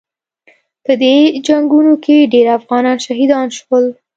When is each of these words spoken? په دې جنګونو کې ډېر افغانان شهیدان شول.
په 0.85 0.93
دې 1.01 1.15
جنګونو 1.47 1.93
کې 2.03 2.29
ډېر 2.33 2.47
افغانان 2.59 2.97
شهیدان 3.05 3.47
شول. 3.57 3.85